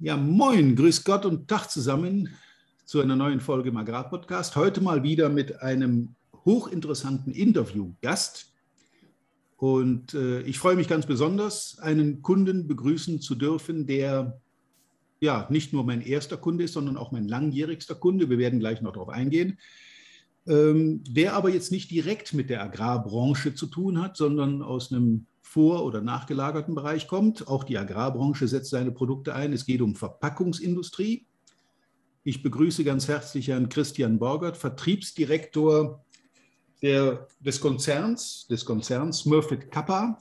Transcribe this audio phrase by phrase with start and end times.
[0.00, 2.28] Ja, moin, grüß Gott und Tag zusammen
[2.84, 4.56] zu einer neuen Folge im Agrarpodcast.
[4.56, 8.52] Heute mal wieder mit einem hochinteressanten Interviewgast.
[9.56, 14.40] Und äh, ich freue mich ganz besonders, einen Kunden begrüßen zu dürfen, der
[15.20, 18.28] ja nicht nur mein erster Kunde ist, sondern auch mein langjährigster Kunde.
[18.28, 19.58] Wir werden gleich noch darauf eingehen.
[20.46, 25.26] Ähm, der aber jetzt nicht direkt mit der Agrarbranche zu tun hat, sondern aus einem
[25.40, 27.46] vor- oder nachgelagerten Bereich kommt.
[27.46, 29.52] Auch die Agrarbranche setzt seine Produkte ein.
[29.52, 31.26] Es geht um Verpackungsindustrie.
[32.24, 36.04] Ich begrüße ganz herzlich Herrn Christian Borgert, Vertriebsdirektor
[36.80, 40.18] der, des Konzerns, des Konzerns Smurfit Kappa.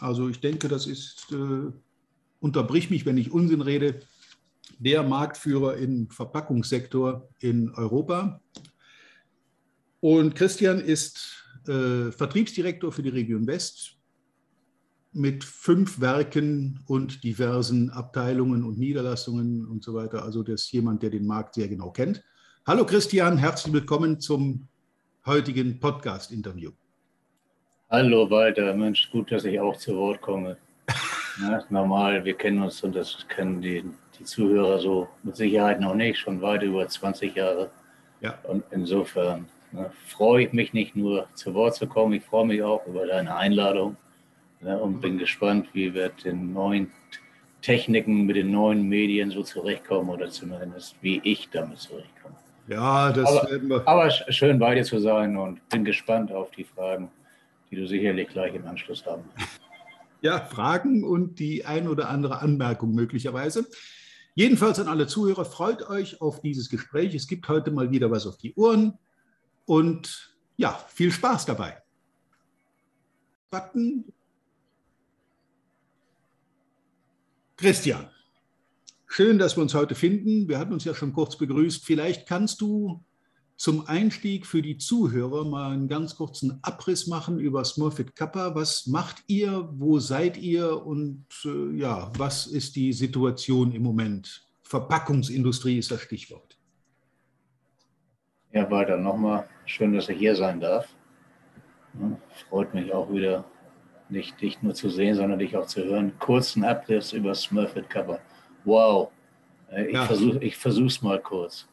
[0.00, 1.70] Also ich denke, das ist, äh,
[2.40, 4.00] unterbrich mich, wenn ich Unsinn rede,
[4.78, 8.40] der Marktführer im Verpackungssektor in Europa.
[10.00, 13.96] Und Christian ist äh, Vertriebsdirektor für die Region West
[15.12, 20.22] mit fünf Werken und diversen Abteilungen und Niederlassungen und so weiter.
[20.22, 22.22] Also das ist jemand, der den Markt sehr genau kennt.
[22.64, 24.68] Hallo Christian, herzlich willkommen zum
[25.26, 26.70] heutigen Podcast-Interview.
[27.90, 30.56] Hallo Walter, Mensch, gut, dass ich auch zu Wort komme.
[31.40, 33.84] Ja, normal, wir kennen uns und das kennen die,
[34.18, 37.70] die Zuhörer so mit Sicherheit noch nicht, schon weit über 20 Jahre.
[38.20, 38.36] Ja.
[38.42, 42.62] Und insofern ne, freue ich mich nicht nur zu Wort zu kommen, ich freue mich
[42.62, 43.96] auch über deine Einladung
[44.60, 46.90] ja, und bin gespannt, wie wir den neuen
[47.62, 52.36] Techniken, mit den neuen Medien so zurechtkommen oder zumindest wie ich damit zurechtkomme.
[52.68, 53.88] Ja, das aber, werden wir.
[53.88, 57.10] Aber schön bei dir zu sein und bin gespannt auf die Fragen,
[57.70, 59.48] die du sicherlich gleich im Anschluss haben wirst.
[60.20, 63.66] Ja, Fragen und die ein oder andere Anmerkung möglicherweise.
[64.34, 67.14] Jedenfalls an alle Zuhörer, freut euch auf dieses Gespräch.
[67.14, 68.98] Es gibt heute mal wieder was auf die Ohren
[69.68, 71.76] und ja, viel Spaß dabei.
[73.50, 74.04] Button
[77.56, 78.08] Christian,
[79.06, 80.48] schön, dass wir uns heute finden.
[80.48, 81.84] Wir hatten uns ja schon kurz begrüßt.
[81.84, 83.04] Vielleicht kannst du
[83.56, 88.54] zum Einstieg für die Zuhörer mal einen ganz kurzen Abriss machen über Smurfit Kappa.
[88.54, 89.68] Was macht ihr?
[89.72, 90.86] Wo seid ihr?
[90.86, 94.46] Und äh, ja, was ist die Situation im Moment?
[94.62, 96.47] Verpackungsindustrie ist das Stichwort.
[98.52, 99.46] Ja, weiter nochmal.
[99.66, 100.88] Schön, dass ich hier sein darf.
[102.48, 103.44] Freut mich auch wieder,
[104.08, 106.12] nicht dich nur zu sehen, sondern dich auch zu hören.
[106.18, 108.20] Kurzen Abriss über Smurfit Cover.
[108.64, 109.10] Wow.
[109.70, 110.04] Äh, ich ja.
[110.04, 111.68] versuche es mal kurz.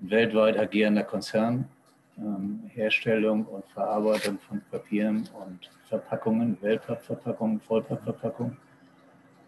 [0.00, 1.68] Ein weltweit agierender Konzern,
[2.16, 8.56] ähm, Herstellung und Verarbeitung von Papieren und Verpackungen, Wellpappverpackungen, Vollpappverpackungen.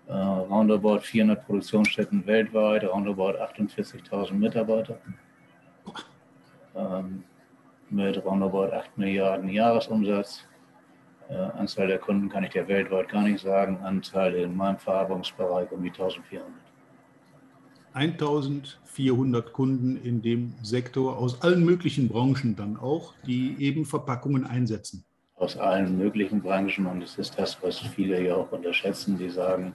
[0.09, 4.99] Äh, roundabout 400 Produktionsstätten weltweit, roundabout 48.000 Mitarbeiter.
[6.75, 7.25] Ähm,
[7.91, 10.47] mit roundabout 8 Milliarden Jahresumsatz
[11.33, 13.79] äh, Anzahl der Kunden kann ich dir weltweit gar nicht sagen.
[13.79, 16.51] Anzahl in meinem Verarbeitungsbereich um die 1400.
[17.95, 25.05] 1400 Kunden in dem Sektor aus allen möglichen Branchen dann auch, die eben Verpackungen einsetzen.
[25.37, 29.19] Aus allen möglichen Branchen und es ist das, was viele ja auch unterschätzen.
[29.19, 29.75] Die sagen,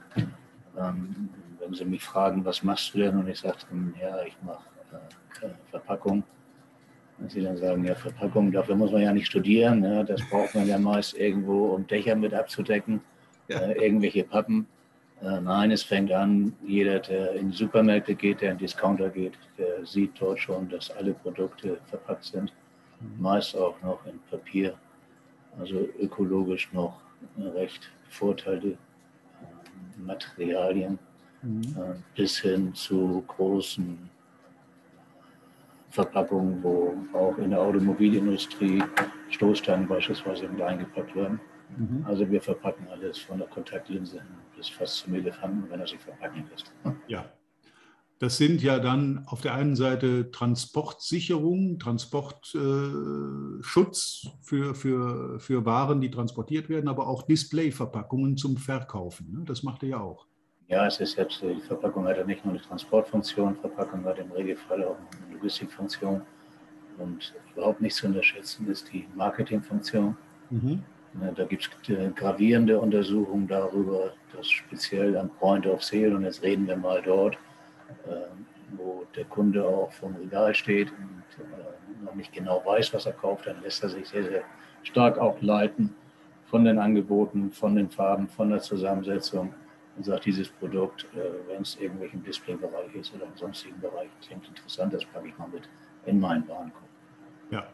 [0.78, 1.28] ähm,
[1.60, 3.16] wenn sie mich fragen, was machst du denn?
[3.16, 3.58] Und ich sage,
[4.00, 4.64] ja, ich mache
[5.42, 6.24] äh, Verpackung
[7.18, 9.82] wenn Sie dann sagen, ja, Verpackung, dafür muss man ja nicht studieren.
[9.82, 13.00] Ja, das braucht man ja meist irgendwo, um Dächer mit abzudecken,
[13.48, 13.58] ja.
[13.58, 14.66] äh, irgendwelche Pappen.
[15.20, 19.34] Äh, nein, es fängt an, jeder, der in die Supermärkte geht, der in Discounter geht,
[19.56, 22.52] der sieht dort schon, dass alle Produkte verpackt sind.
[23.00, 23.22] Mhm.
[23.22, 24.74] Meist auch noch in Papier,
[25.58, 27.00] also ökologisch noch
[27.36, 28.76] recht Vorteile, äh,
[30.00, 31.00] Materialien,
[31.42, 31.62] mhm.
[31.62, 34.08] Äh, bis hin zu großen
[35.90, 38.82] Verpackungen, wo auch in der Automobilindustrie
[39.30, 41.40] Stoßstangen beispielsweise mit eingepackt werden.
[41.76, 42.04] Mhm.
[42.06, 44.22] Also wir verpacken alles von der Kontaktlinse
[44.56, 46.72] bis fast zum Elefanten, wenn er sich verpacken lässt.
[47.06, 47.26] Ja,
[48.18, 56.00] das sind ja dann auf der einen Seite Transportsicherung, Transportschutz äh, für, für, für Waren,
[56.00, 59.30] die transportiert werden, aber auch Displayverpackungen zum Verkaufen.
[59.30, 59.44] Ne?
[59.44, 60.26] Das macht er ja auch.
[60.66, 64.32] Ja, es ist jetzt, die Verpackung hat ja nicht nur eine Transportfunktion, Verpackung hat im
[64.32, 65.06] Regelfall auch eine
[65.38, 66.22] Logistikfunktion.
[66.98, 70.16] Und überhaupt nicht zu unterschätzen ist die Marketingfunktion.
[70.50, 70.82] Mhm.
[71.34, 76.42] Da gibt es äh, gravierende Untersuchungen darüber, dass speziell am Point of Sale, und jetzt
[76.42, 77.34] reden wir mal dort,
[78.06, 78.26] äh,
[78.76, 83.12] wo der Kunde auch vom Regal steht und äh, noch nicht genau weiß, was er
[83.12, 84.42] kauft, dann lässt er sich sehr, sehr
[84.82, 85.94] stark auch leiten
[86.46, 89.54] von den Angeboten, von den Farben, von der Zusammensetzung
[89.98, 94.46] und sagt, dieses Produkt, äh, wenn es irgendwelchen Displaybereich ist oder im sonstigen Bereich, klingt
[94.46, 95.68] interessant, das packe ich mal mit
[96.06, 96.88] in meinen Warenkorb.
[97.50, 97.66] Ja.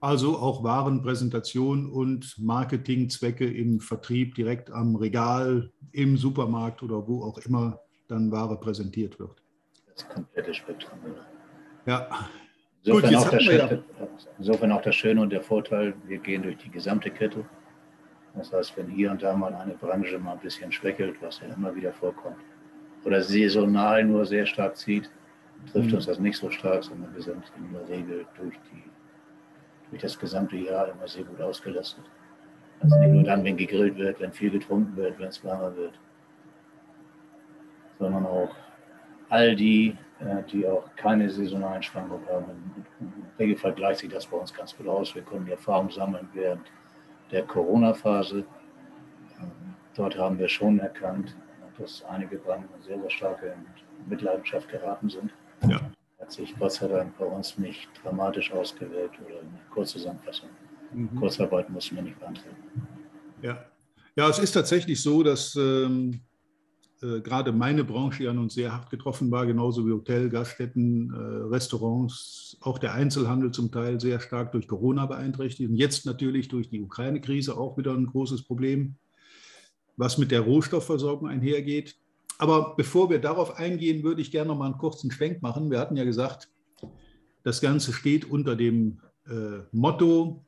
[0.00, 7.38] Also auch Warenpräsentation und Marketingzwecke im Vertrieb direkt am Regal, im Supermarkt oder wo auch
[7.38, 9.40] immer dann Ware präsentiert wird.
[9.94, 10.98] Das komplette Spektrum.
[11.86, 12.08] Ja.
[12.82, 14.08] Insofern, Gut, auch das Schöne, ja.
[14.36, 17.46] insofern auch das Schöne und der Vorteil, wir gehen durch die gesamte Kette.
[18.36, 21.54] Das heißt, wenn hier und da mal eine Branche mal ein bisschen schwächelt, was ja
[21.54, 22.38] immer wieder vorkommt,
[23.04, 25.10] oder saisonal nur sehr stark zieht,
[25.72, 25.96] trifft mhm.
[25.96, 28.82] uns das nicht so stark, sondern wir sind in der Regel durch, die,
[29.90, 32.04] durch das gesamte Jahr immer sehr gut ausgelastet.
[32.80, 35.94] Also nicht nur dann, wenn gegrillt wird, wenn viel getrunken wird, wenn es warmer wird,
[37.98, 38.54] sondern auch
[39.28, 42.44] all die, äh, die auch keine saisonalen Schwankungen haben.
[43.00, 45.14] Im Regelfall gleicht sich das bei uns ganz gut aus.
[45.14, 46.66] Wir konnten die Erfahrung sammeln während
[47.30, 48.44] der Corona-Phase.
[49.40, 49.50] Ähm,
[49.96, 51.36] dort haben wir schon erkannt,
[51.78, 55.32] dass einige Banken sehr, sehr stark in Mitleidenschaft geraten sind.
[55.68, 55.80] Ja.
[56.20, 60.48] Hat sich Gott sei Dank bei uns nicht dramatisch ausgewirkt oder eine Kurzzusammenfassung.
[60.92, 61.14] Mhm.
[61.16, 62.56] Kurzarbeit mussten wir nicht beantragen.
[63.42, 63.64] Ja.
[64.16, 66.20] ja, es ist tatsächlich so, dass ähm,
[67.04, 71.16] äh, gerade meine Branche ja nun sehr hart getroffen war, genauso wie Hotel, Gaststätten, äh,
[71.54, 76.70] Restaurants, auch der Einzelhandel zum Teil sehr stark durch Corona beeinträchtigt und jetzt natürlich durch
[76.70, 78.94] die Ukraine-Krise auch wieder ein großes Problem,
[79.96, 81.96] was mit der Rohstoffversorgung einhergeht.
[82.38, 85.70] Aber bevor wir darauf eingehen, würde ich gerne noch mal einen kurzen Schwenk machen.
[85.70, 86.48] Wir hatten ja gesagt,
[87.42, 90.44] das Ganze steht unter dem äh, Motto,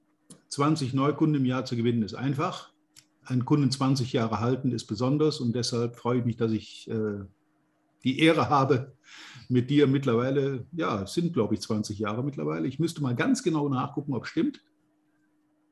[0.48, 2.70] 20 Neukunden im Jahr zu gewinnen ist einfach
[3.26, 7.24] einen Kunden 20 Jahre halten ist besonders und deshalb freue ich mich, dass ich äh,
[8.04, 8.96] die Ehre habe,
[9.48, 13.42] mit dir mittlerweile, ja, es sind glaube ich 20 Jahre mittlerweile, ich müsste mal ganz
[13.42, 14.60] genau nachgucken, ob es stimmt,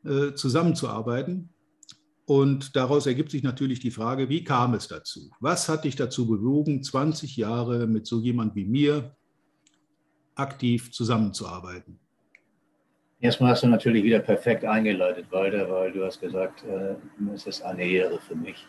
[0.04, 1.50] äh, zusammenzuarbeiten.
[2.26, 5.30] Und daraus ergibt sich natürlich die Frage, wie kam es dazu?
[5.40, 9.14] Was hat dich dazu bewogen, 20 Jahre mit so jemand wie mir
[10.34, 12.00] aktiv zusammenzuarbeiten?
[13.20, 16.94] Erstmal hast du natürlich wieder perfekt eingeleitet, Walter, weil du hast gesagt, äh,
[17.34, 18.66] es ist eine Ehre für mich.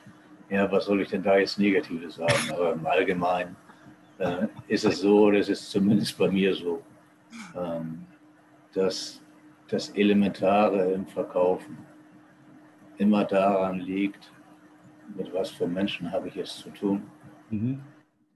[0.49, 2.51] Ja, was soll ich denn da jetzt Negatives sagen?
[2.51, 3.55] Aber im Allgemeinen
[4.19, 6.81] äh, ist es so, das ist zumindest bei mir so,
[7.55, 8.05] ähm,
[8.73, 9.21] dass
[9.67, 11.77] das Elementare im Verkaufen
[12.97, 14.31] immer daran liegt,
[15.15, 17.03] mit was für Menschen habe ich es zu tun.
[17.49, 17.81] Mhm.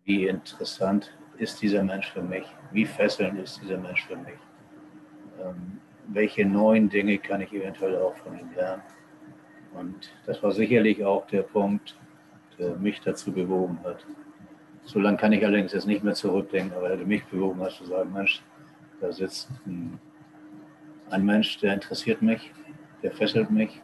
[0.05, 2.45] Wie interessant ist dieser Mensch für mich?
[2.71, 4.37] Wie fesselnd ist dieser Mensch für mich?
[5.41, 5.79] Ähm,
[6.11, 8.83] welche neuen Dinge kann ich eventuell auch von ihm lernen.
[9.73, 11.97] Und das war sicherlich auch der Punkt,
[12.57, 14.05] der mich dazu bewogen hat.
[14.83, 17.71] So lange kann ich allerdings jetzt nicht mehr zurückdenken, aber er hätte mich bewogen hat
[17.71, 18.41] zu sagen, Mensch,
[18.99, 19.99] da sitzt ein,
[21.11, 22.51] ein Mensch, der interessiert mich,
[23.03, 23.81] der fesselt mich,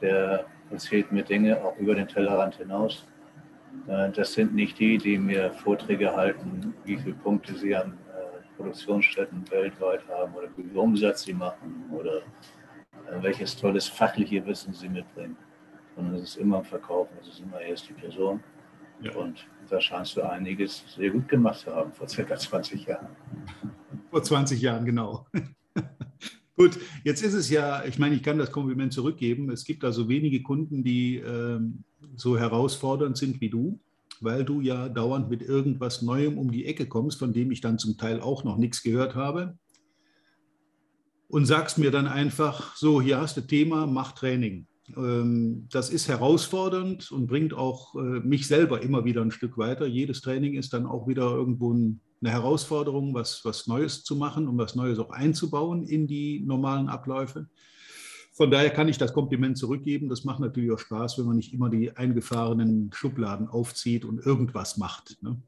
[0.00, 3.06] der erzählt mir Dinge auch über den Tellerrand hinaus.
[3.86, 7.98] Äh, das sind nicht die, die mir Vorträge halten, wie viele Punkte sie an
[8.56, 14.74] Produktionsstätten weltweit haben oder wie viel Umsatz sie machen oder äh, welches tolles fachliche Wissen
[14.74, 15.36] sie mitbringen.
[15.96, 18.42] Sondern es ist immer im Verkaufen, es ist immer erst die Person.
[19.00, 19.14] Ja.
[19.16, 23.08] Und da scheinst du einiges sehr gut gemacht zu haben vor circa 20 Jahren.
[24.10, 25.26] Vor 20 Jahren, genau.
[26.56, 29.50] Gut, jetzt ist es ja, ich meine, ich kann das Kompliment zurückgeben.
[29.50, 31.82] Es gibt also wenige Kunden, die ähm,
[32.14, 33.80] so herausfordernd sind wie du
[34.24, 37.78] weil du ja dauernd mit irgendwas Neuem um die Ecke kommst, von dem ich dann
[37.78, 39.58] zum Teil auch noch nichts gehört habe.
[41.28, 44.66] Und sagst mir dann einfach, so, hier hast du Thema, mach Training.
[44.96, 49.86] Ähm, das ist herausfordernd und bringt auch äh, mich selber immer wieder ein Stück weiter.
[49.86, 54.58] Jedes Training ist dann auch wieder irgendwo eine Herausforderung, was, was Neues zu machen und
[54.58, 57.48] was Neues auch einzubauen in die normalen Abläufe.
[58.34, 60.08] Von daher kann ich das Kompliment zurückgeben.
[60.08, 64.76] Das macht natürlich auch Spaß, wenn man nicht immer die eingefahrenen Schubladen aufzieht und irgendwas
[64.76, 65.22] macht.
[65.22, 65.40] Ne?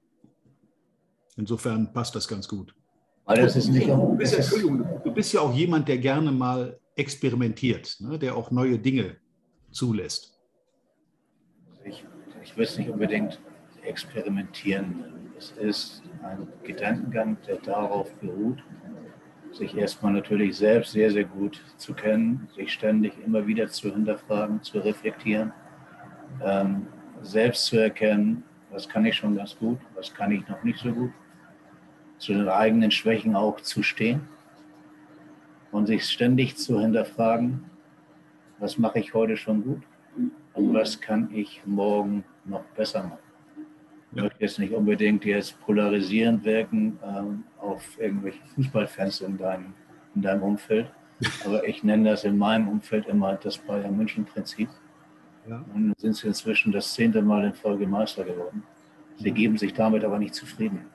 [1.36, 2.76] Insofern passt das ganz gut.
[3.24, 6.78] Weil das ist nicht du, bist, Entschuldigung, du bist ja auch jemand, der gerne mal
[6.94, 8.20] experimentiert, ne?
[8.20, 9.16] der auch neue Dinge
[9.72, 10.38] zulässt.
[11.84, 12.04] Ich,
[12.44, 13.40] ich will es nicht unbedingt
[13.82, 15.32] experimentieren.
[15.36, 18.62] Es ist ein Gedankengang, der darauf beruht,
[19.56, 24.62] sich erstmal natürlich selbst sehr, sehr gut zu kennen, sich ständig immer wieder zu hinterfragen,
[24.62, 25.52] zu reflektieren,
[26.44, 26.86] ähm,
[27.22, 30.92] selbst zu erkennen, was kann ich schon ganz gut, was kann ich noch nicht so
[30.92, 31.10] gut,
[32.18, 34.28] zu den eigenen Schwächen auch zu stehen
[35.72, 37.64] und sich ständig zu hinterfragen,
[38.58, 39.82] was mache ich heute schon gut
[40.54, 43.25] und was kann ich morgen noch besser machen.
[44.16, 49.74] Ich möchte jetzt nicht unbedingt jetzt polarisierend wirken ähm, auf irgendwelche Fußballfans in deinem,
[50.14, 50.90] in deinem Umfeld,
[51.44, 54.70] aber ich nenne das in meinem Umfeld immer das Bayern München Prinzip.
[55.46, 55.62] Ja.
[55.74, 58.62] Und sind sie inzwischen das zehnte Mal in Folge Meister geworden.
[59.18, 60.86] Sie geben sich damit aber nicht zufrieden.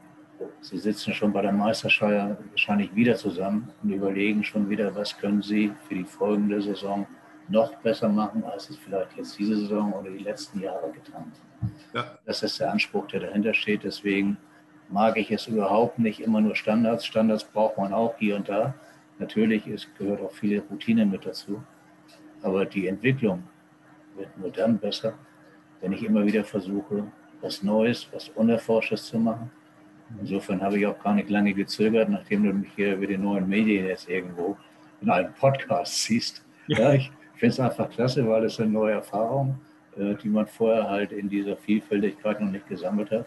[0.61, 5.43] Sie sitzen schon bei der Meisterscheier wahrscheinlich wieder zusammen und überlegen schon wieder, was können
[5.43, 7.05] sie für die folgende Saison
[7.49, 11.75] noch besser machen, als es vielleicht jetzt diese Saison oder die letzten Jahre getan haben.
[11.93, 12.17] Ja.
[12.25, 13.83] Das ist der Anspruch, der dahinter steht.
[13.83, 14.37] Deswegen
[14.89, 17.05] mag ich es überhaupt nicht immer nur Standards.
[17.05, 18.73] Standards braucht man auch hier und da.
[19.19, 21.61] Natürlich ist, gehört auch viele Routine mit dazu.
[22.41, 23.43] Aber die Entwicklung
[24.15, 25.13] wird nur dann besser,
[25.79, 27.05] wenn ich immer wieder versuche,
[27.41, 29.51] was Neues, was Unerforschtes zu machen.
[30.19, 33.47] Insofern habe ich auch gar nicht lange gezögert, nachdem du mich hier über die neuen
[33.47, 34.57] Medien jetzt irgendwo
[35.01, 36.43] in einem Podcast siehst.
[36.67, 39.59] Ja, ja ich finde es einfach klasse, weil es eine neue Erfahrung,
[39.97, 43.25] äh, die man vorher halt in dieser Vielfältigkeit noch nicht gesammelt hat.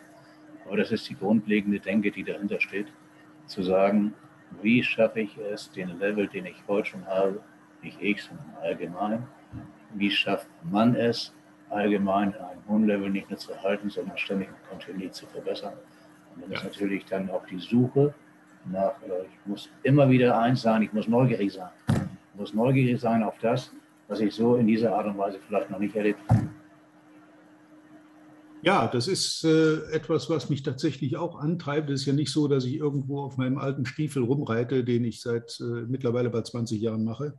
[0.65, 2.87] Aber das ist die grundlegende Denke, die dahinter steht.
[3.47, 4.15] Zu sagen,
[4.63, 7.41] wie schaffe ich es, den Level, den ich heute schon habe,
[7.83, 9.27] nicht ich, sondern allgemein,
[9.95, 11.35] wie schafft man es,
[11.71, 15.75] allgemein ein hohen Level nicht nur zu halten, sondern ständig und kontinuierlich zu verbessern.
[16.35, 16.59] Und dann ja.
[16.59, 18.15] ist natürlich dann auch die Suche
[18.65, 21.71] nach, äh, ich muss immer wieder eins sein, ich muss neugierig sein.
[21.89, 23.73] Ich muss neugierig sein auf das,
[24.09, 26.49] was ich so in dieser Art und Weise vielleicht noch nicht erlebt habe.
[28.63, 31.91] Ja, das ist äh, etwas, was mich tatsächlich auch antreibt.
[31.91, 35.21] Es ist ja nicht so, dass ich irgendwo auf meinem alten Stiefel rumreite, den ich
[35.21, 37.39] seit äh, mittlerweile bei 20 Jahren mache,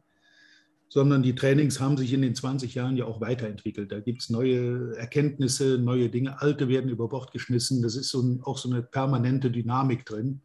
[0.87, 3.91] sondern die Trainings haben sich in den 20 Jahren ja auch weiterentwickelt.
[3.91, 7.81] Da gibt es neue Erkenntnisse, neue Dinge, alte werden über Bord geschmissen.
[7.81, 10.41] Das ist so ein, auch so eine permanente Dynamik drin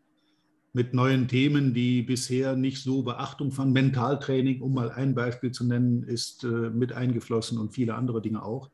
[0.73, 3.73] mit neuen Themen, die bisher nicht so Beachtung fanden.
[3.73, 8.43] Mentaltraining, um mal ein Beispiel zu nennen, ist äh, mit eingeflossen und viele andere Dinge
[8.45, 8.71] auch.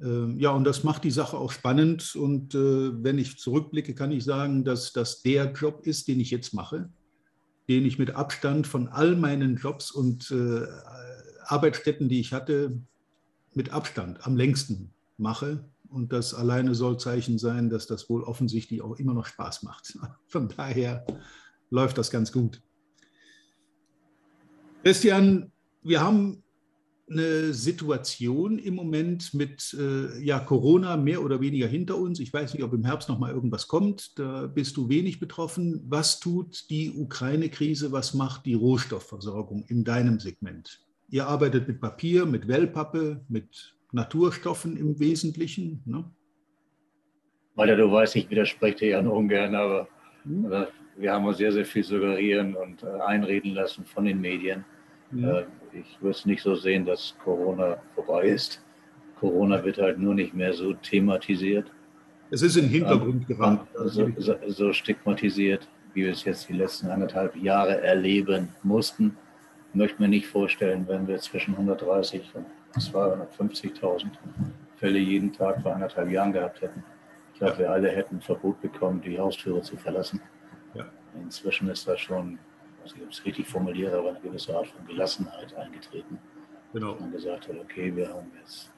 [0.00, 2.16] Ähm, ja, und das macht die Sache auch spannend.
[2.16, 6.30] Und äh, wenn ich zurückblicke, kann ich sagen, dass das der Job ist, den ich
[6.30, 6.90] jetzt mache,
[7.68, 10.66] den ich mit Abstand von all meinen Jobs und äh,
[11.44, 12.80] Arbeitsstätten, die ich hatte,
[13.54, 15.64] mit Abstand am längsten mache.
[15.88, 19.98] Und das alleine soll Zeichen sein, dass das wohl offensichtlich auch immer noch Spaß macht.
[20.26, 21.06] Von daher
[21.70, 22.62] läuft das ganz gut.
[24.82, 25.50] Christian,
[25.82, 26.42] wir haben
[27.08, 32.18] eine Situation im Moment mit äh, ja, Corona mehr oder weniger hinter uns.
[32.18, 34.18] Ich weiß nicht, ob im Herbst noch mal irgendwas kommt.
[34.18, 35.84] Da bist du wenig betroffen.
[35.88, 37.92] Was tut die Ukraine-Krise?
[37.92, 40.80] Was macht die Rohstoffversorgung in deinem Segment?
[41.08, 45.82] Ihr arbeitet mit Papier, mit Wellpappe, mit Naturstoffen im Wesentlichen.
[45.86, 46.04] Ne?
[47.54, 49.88] Weil du weißt, ich widerspreche dir ja nur ungern, aber
[50.24, 50.66] hm?
[50.96, 54.64] wir haben uns sehr, sehr viel suggerieren und äh, einreden lassen von den Medien.
[55.12, 58.62] Äh, ich würde es nicht so sehen, dass Corona vorbei ist.
[59.18, 61.72] Corona wird halt nur nicht mehr so thematisiert.
[62.30, 63.66] Es ist im Hintergrund geraten.
[63.86, 69.16] So, so, so, stigmatisiert, wie wir es jetzt die letzten anderthalb Jahre erleben mussten.
[69.70, 72.44] Ich möchte mir nicht vorstellen, wenn wir zwischen 130 und
[72.78, 74.08] 250.000
[74.76, 76.84] Fälle jeden Tag vor anderthalb Jahren gehabt hätten.
[77.32, 80.20] Ich glaube, wir alle hätten ein Verbot bekommen, die Haustüre zu verlassen.
[80.74, 80.86] Ja.
[81.20, 82.38] Inzwischen ist das schon
[82.86, 86.18] weiß nicht, ob ich es richtig formuliere, aber eine gewisse Art von Gelassenheit eingetreten.
[86.72, 86.92] Genau.
[86.92, 88.70] Dass man gesagt hat, okay, wir haben jetzt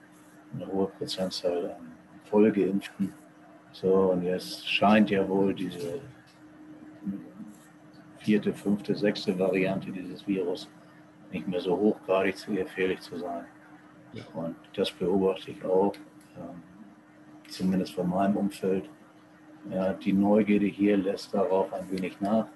[0.54, 1.92] eine hohe Prozentzahl an
[2.24, 3.12] Vollgeimpften.
[3.72, 6.00] So, und jetzt scheint ja wohl diese
[8.18, 10.68] vierte, fünfte, sechste Variante dieses Virus
[11.30, 13.44] nicht mehr so hochgradig zu gefährlich zu sein.
[14.34, 15.94] Und das beobachte ich auch,
[16.36, 16.62] ähm,
[17.48, 18.88] zumindest von meinem Umfeld.
[19.70, 22.46] Ja, die Neugierde hier lässt darauf ein wenig nach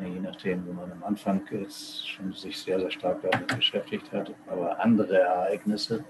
[0.00, 4.32] je nachdem, wo man am Anfang ist, schon sich sehr, sehr stark damit beschäftigt hat,
[4.46, 6.04] aber andere Ereignisse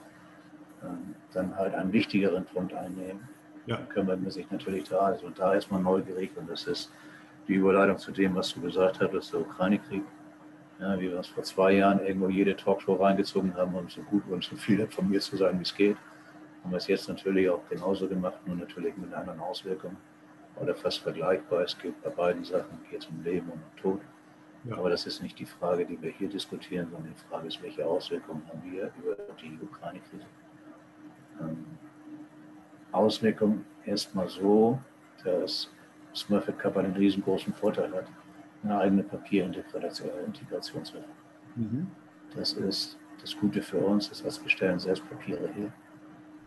[0.83, 3.29] ähm, dann halt einen wichtigeren Punkt einnehmen,
[3.67, 3.77] ja.
[3.77, 4.99] dann kümmert man sich natürlich da.
[5.01, 6.93] Also da ist man neugierig und das ist
[7.49, 10.05] die Überleitung zu dem, was du gesagt hast, der Ukraine-Krieg.
[10.81, 14.25] Ja, wie wir uns vor zwei Jahren irgendwo jede Talkshow reingezogen haben, um so gut
[14.29, 15.97] und so viel informiert zu sein, wie es geht.
[16.63, 19.97] Haben wir es jetzt natürlich auch genauso gemacht, nur natürlich mit anderen Auswirkungen
[20.57, 21.63] oder fast vergleichbar.
[21.63, 24.01] Es geht bei beiden Sachen geht um Leben und um Tod.
[24.65, 24.77] Ja.
[24.77, 27.85] Aber das ist nicht die Frage, die wir hier diskutieren, sondern die Frage ist, welche
[27.85, 30.25] Auswirkungen haben wir über die Ukraine-Krise.
[31.41, 31.67] Ähm,
[32.93, 34.79] Auswirkungen erstmal so,
[35.25, 35.71] dass
[36.15, 38.07] Smurfit Cup einen riesengroßen Vorteil hat,
[38.63, 41.05] eine eigene Papierintegrationswelt.
[41.57, 41.89] Mhm.
[42.35, 45.73] Das ist das Gute für uns, das heißt, wir stellen selbst Papiere her.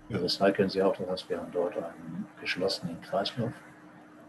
[0.09, 3.53] Wir recyceln sie auch, das heißt, wir haben dort einen geschlossenen Kreislauf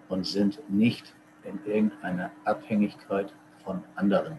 [0.09, 3.33] und sind nicht in irgendeiner Abhängigkeit
[3.65, 4.39] von anderen.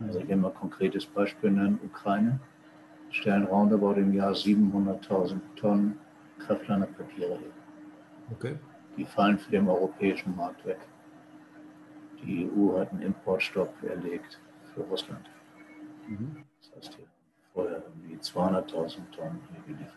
[0.00, 2.40] Also ich will mal ein konkretes Beispiel nennen, Ukraine
[3.10, 5.98] stellen roundabout im Jahr 700.000 Tonnen
[6.40, 7.50] Kraftlanerpapiere her.
[8.32, 8.56] Okay.
[8.96, 10.78] Die fallen für den europäischen Markt weg.
[12.24, 14.40] Die EU hat einen Importstopp erlegt
[14.74, 15.28] für Russland.
[16.08, 16.44] Mhm.
[16.60, 17.06] Das heißt, hier
[17.52, 19.94] vorher irgendwie 200.000 Tonnen hier geliefert.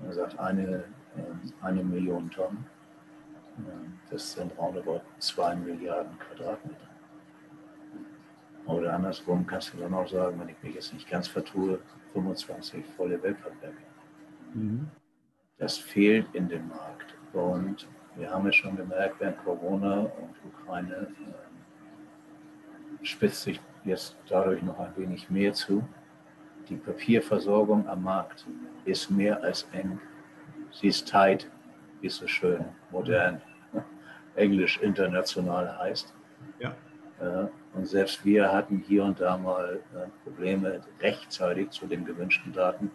[0.00, 0.84] Man sagt eine,
[1.16, 2.64] ähm, eine Million Tonnen.
[4.10, 6.88] Das sind roundabout 2 Milliarden Quadratmeter.
[8.66, 11.80] Oder andersrum kannst du dann auch sagen, wenn ich mich jetzt nicht ganz vertue,
[12.12, 13.76] 25 volle Weltkraftwerke.
[14.54, 14.88] Mhm.
[15.58, 17.14] Das fehlt in dem Markt.
[17.32, 21.08] Und wir haben es schon gemerkt, während Corona und Ukraine
[23.00, 25.82] äh, spitzt sich jetzt dadurch noch ein wenig mehr zu.
[26.68, 28.46] Die Papierversorgung am Markt
[28.84, 29.98] ist mehr als eng.
[30.70, 31.50] Sie ist tight,
[32.00, 33.40] wie es so schön modern,
[34.36, 36.14] englisch international heißt.
[36.58, 36.74] Ja.
[37.20, 42.52] Äh, und selbst wir hatten hier und da mal äh, Probleme, rechtzeitig zu den gewünschten
[42.52, 42.90] Daten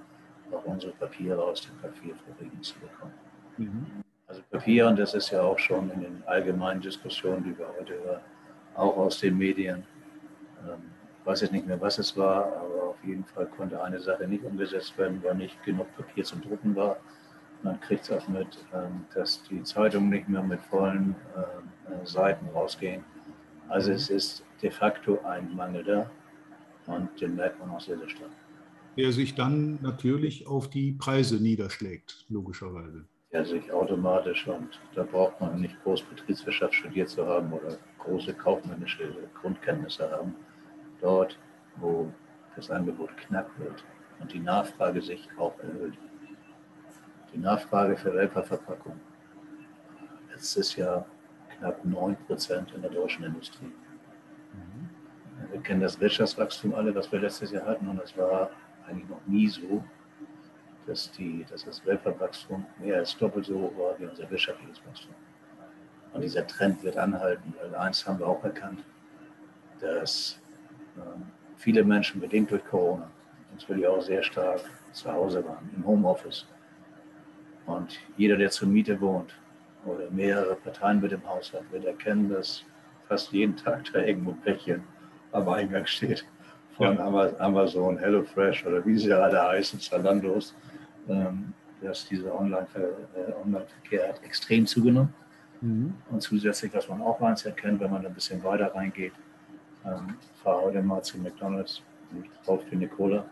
[0.52, 3.14] auch unsere Papiere aus den Papierfabriken zu bekommen.
[3.58, 4.04] Mhm.
[4.50, 8.22] Papier, und das ist ja auch schon in den allgemeinen Diskussionen, die wir heute hören,
[8.76, 9.84] auch aus den Medien.
[10.64, 14.00] Ähm, ich weiß jetzt nicht mehr, was es war, aber auf jeden Fall konnte eine
[14.00, 16.98] Sache nicht umgesetzt werden, weil nicht genug Papier zum Drucken war.
[17.64, 22.06] Man kriegt es auch mit, ähm, dass die Zeitungen nicht mehr mit vollen ähm, äh,
[22.06, 23.04] Seiten rausgehen.
[23.68, 26.10] Also es ist de facto ein Mangel da
[26.86, 28.32] und den merkt man auch sehr, sehr stark.
[28.96, 33.06] Der sich dann natürlich auf die Preise niederschlägt, logischerweise.
[33.32, 38.34] Ja, sich automatisch und da braucht man nicht groß Betriebswirtschaft studiert zu haben oder große
[38.34, 40.34] kaufmännische Grundkenntnisse haben.
[41.02, 41.38] Dort,
[41.76, 42.10] wo
[42.56, 43.84] das Angebot knapp wird
[44.22, 45.98] und die Nachfrage sich auch erhöht.
[47.34, 48.98] Die Nachfrage für Wellpappverpackung.
[50.34, 51.06] Es ist ja
[51.58, 53.66] knapp 9 Prozent in der deutschen Industrie.
[54.54, 54.90] Mhm.
[55.52, 58.52] Wir kennen das Wirtschaftswachstum alle, was wir letztes Jahr hatten, und es war
[58.88, 59.84] eigentlich noch nie so,
[60.88, 65.14] dass, die, dass das Weltwachstum mehr als doppelt so hoch war wie unser wirtschaftliches Wachstum.
[66.14, 68.84] Und dieser Trend wird anhalten, weil eins haben wir auch erkannt,
[69.80, 70.40] dass
[70.96, 71.02] äh,
[71.58, 73.10] viele Menschen bedingt durch Corona
[73.52, 74.62] natürlich auch sehr stark
[74.94, 76.48] zu Hause waren, im Homeoffice.
[77.66, 79.34] Und jeder, der zur Miete wohnt,
[79.86, 82.64] oder mehrere Parteien mit dem Haushalt wird erkennen, dass
[83.08, 84.84] fast jeden Tag da irgendwo ein Päckchen
[85.32, 86.26] am Eingang steht.
[86.76, 87.34] Von ja.
[87.40, 90.54] Amazon, HelloFresh oder wie sie alle heißen, Zalandos,
[91.82, 93.64] dass dieser äh, Online-Verkehr Online
[94.10, 95.14] hat extrem zugenommen.
[95.62, 95.94] Mhm.
[96.12, 99.14] Und zusätzlich, was man auch eins erkennt, wenn man ein bisschen weiter reingeht,
[99.86, 101.82] ähm, fahre heute mal zu McDonalds,
[102.22, 103.26] ich kaufe dir eine Cola.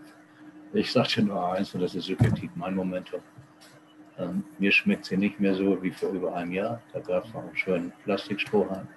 [0.74, 3.22] Ich sage dir nur eins, und das ist subjektiv mein Momentum.
[4.18, 6.82] Ähm, mir schmeckt sie nicht mehr so wie vor über einem Jahr.
[6.94, 8.88] Da gab es noch einen schönen Plastikstrohhalm.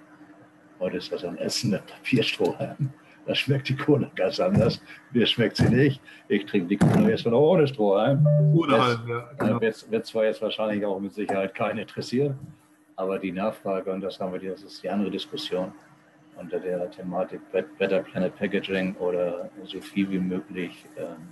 [0.79, 2.89] Heute ist das ein essender Papierstrohhalm.
[3.29, 4.81] Da schmeckt die Cola ganz anders.
[5.11, 6.01] Mir schmeckt sie nicht.
[6.29, 8.25] Ich trinke die Cola jetzt noch ohne Strohhalm.
[8.55, 9.29] Ohne Halm, ja.
[9.37, 9.61] Genau.
[9.61, 12.39] Wird, wird zwar jetzt wahrscheinlich auch mit Sicherheit keinen interessieren,
[12.95, 15.71] aber die Nachfrage, und das haben wir, das ist die andere Diskussion,
[16.37, 21.31] unter der Thematik Better Planet Packaging oder so viel wie möglich ähm,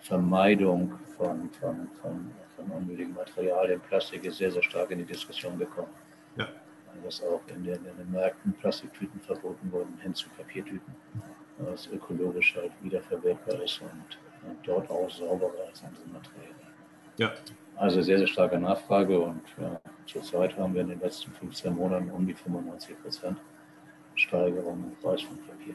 [0.00, 3.80] Vermeidung von, von, von von unnötigen Materialien.
[3.80, 5.88] Plastik ist sehr, sehr stark in die Diskussion gekommen.
[6.36, 6.48] Ja.
[7.04, 10.94] Dass auch in den, in den Märkten Plastiktüten verboten wurden, hin zu Papiertüten,
[11.58, 16.56] was ökologisch halt wiederverwertbar ist und, und dort auch sauberer als andere Materialien.
[17.18, 17.32] Ja.
[17.76, 22.10] Also sehr, sehr starke Nachfrage und ja, zurzeit haben wir in den letzten 15 Monaten
[22.10, 23.38] um die 95 Prozent
[24.14, 25.74] Steigerung im Preis von Papier.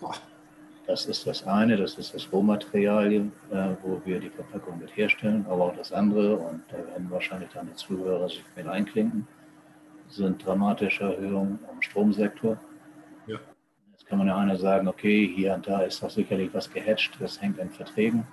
[0.00, 0.14] Boah.
[0.86, 3.20] Das ist das eine, das ist das Rohmaterial, äh,
[3.82, 7.66] wo wir die Verpackung mit herstellen, aber auch das andere, und da werden wahrscheinlich dann
[7.66, 9.28] die Zuhörer sich mit einklinken,
[10.08, 12.58] sind dramatische Erhöhungen im Stromsektor.
[13.26, 13.38] Ja.
[13.92, 17.16] Jetzt kann man ja einer sagen, okay, hier und da ist doch sicherlich was gehatcht,
[17.20, 18.26] das hängt an Verträgen.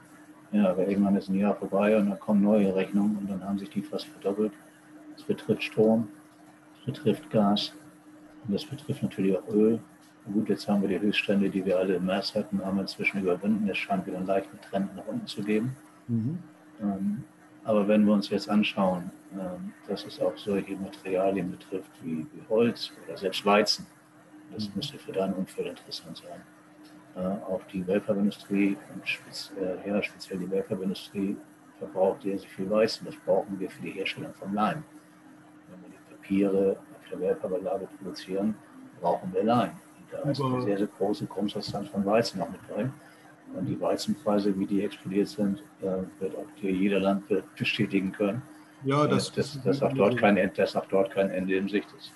[0.51, 3.59] Ja, aber irgendwann ist ein Jahr vorbei und dann kommen neue Rechnungen und dann haben
[3.59, 4.53] sich die fast verdoppelt.
[5.15, 6.07] Das betrifft Strom,
[6.75, 7.73] das betrifft Gas
[8.45, 9.79] und das betrifft natürlich auch Öl
[10.33, 13.21] Gut, jetzt haben wir die Höchststände, die wir alle im März hatten, haben wir inzwischen
[13.21, 13.69] überwunden.
[13.69, 15.75] Es scheint wieder einen leichten Trend nach unten zu geben.
[16.07, 16.39] Mhm.
[16.81, 17.23] Ähm,
[17.65, 22.93] aber wenn wir uns jetzt anschauen, ähm, dass es auch solche Materialien betrifft wie, Holz
[23.06, 23.88] oder selbst Weizen,
[24.54, 24.73] das mhm.
[24.75, 26.41] müsste für dein Umfeld interessant sein.
[27.15, 28.78] Äh, auch die Wellpappindustrie,
[29.60, 31.36] äh, ja, speziell die Wellpappindustrie,
[31.80, 33.06] verbraucht sehr, sehr viel Weizen.
[33.06, 34.84] Das brauchen wir für die Herstellung vom Leim.
[35.69, 38.56] Wenn wir die Papiere auf der Wellpapperlage produzieren,
[39.01, 39.71] brauchen wir Leim.
[40.12, 42.93] Da ist eine sehr, sehr große Grundsubstanz von Weizen noch mit drin.
[43.53, 45.86] Und die Weizenpreise, wie die explodiert sind, äh,
[46.19, 48.41] wird auch hier jeder Landwirt bestätigen können.
[48.84, 52.12] Ja, das, dass, dass, auch dort kein, dass auch dort kein Ende in Sicht ist.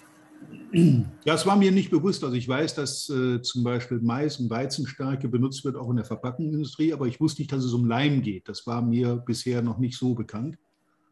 [1.25, 2.23] Ja, es war mir nicht bewusst.
[2.23, 6.05] Also ich weiß, dass äh, zum Beispiel Mais- und Weizenstärke benutzt wird, auch in der
[6.05, 8.47] Verpackungsindustrie, aber ich wusste nicht, dass es um Leim geht.
[8.47, 10.57] Das war mir bisher noch nicht so bekannt.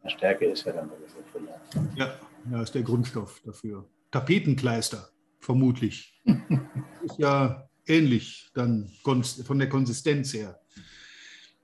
[0.06, 0.90] Stärke ist ja dann
[1.32, 1.90] für Leim.
[1.96, 2.14] Ja,
[2.52, 3.86] ja, ist der Grundstoff dafür.
[4.12, 6.14] Tapetenkleister vermutlich.
[7.04, 10.60] Ist ja ähnlich dann von der Konsistenz her.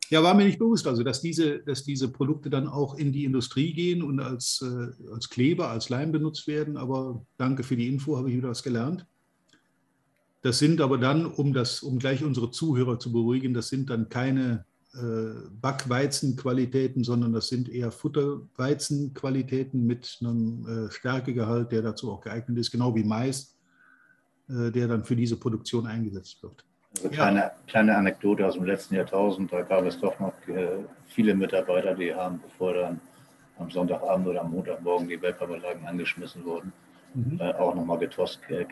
[0.10, 3.26] Ja, war mir nicht bewusst, also dass diese, dass diese Produkte dann auch in die
[3.26, 6.78] Industrie gehen und als, äh, als Kleber, als Leim benutzt werden.
[6.78, 9.08] Aber danke für die Info, habe ich wieder was gelernt.
[10.42, 14.10] Das sind aber dann, um, das, um gleich unsere Zuhörer zu beruhigen, das sind dann
[14.10, 14.66] keine
[15.60, 22.94] Backweizenqualitäten, sondern das sind eher Futterweizenqualitäten mit einem Stärkegehalt, der dazu auch geeignet ist, genau
[22.94, 23.58] wie Mais,
[24.72, 26.66] der dann für diese Produktion eingesetzt wird.
[26.98, 27.52] Also kleine, ja.
[27.68, 30.34] kleine Anekdote aus dem letzten Jahrtausend, da gab es doch noch
[31.08, 33.00] viele Mitarbeiter, die haben, bevor dann
[33.58, 36.72] am Sonntagabend oder am Montagmorgen die Weltpapallagen angeschmissen wurden,
[37.14, 37.40] mhm.
[37.40, 38.66] äh, auch nochmal äh,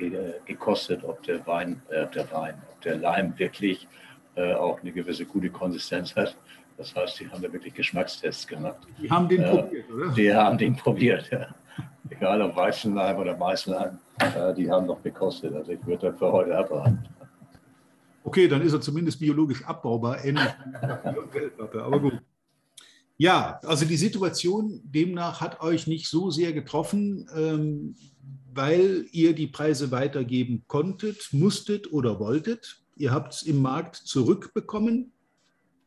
[0.46, 3.88] gekostet, ob der Wein, äh, der Wein, ob der Leim wirklich
[4.36, 6.36] äh, auch eine gewisse gute Konsistenz hat.
[6.78, 8.88] Das heißt, die haben da wirklich Geschmackstests gemacht.
[9.00, 10.14] Die haben den äh, probiert, oder?
[10.14, 11.48] Die haben den probiert, ja.
[12.22, 15.56] Egal ob Weizenleim oder Maisleim, äh, die haben noch gekostet.
[15.56, 17.00] Also ich würde für heute abraten.
[18.24, 22.22] Okay, dann ist er zumindest biologisch abbaubar, ähnlich wie aber gut.
[23.18, 27.96] Ja, also die Situation demnach hat euch nicht so sehr getroffen, ähm,
[28.54, 32.84] weil ihr die Preise weitergeben konntet, musstet oder wolltet.
[32.98, 35.12] Ihr habt es im Markt zurückbekommen.